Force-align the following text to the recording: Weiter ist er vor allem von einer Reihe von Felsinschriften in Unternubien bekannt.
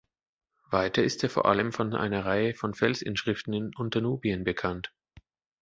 Weiter 0.71 1.03
ist 1.03 1.21
er 1.23 1.29
vor 1.29 1.45
allem 1.45 1.71
von 1.71 1.93
einer 1.93 2.25
Reihe 2.25 2.55
von 2.55 2.73
Felsinschriften 2.73 3.53
in 3.53 3.71
Unternubien 3.75 4.43
bekannt. 4.43 4.91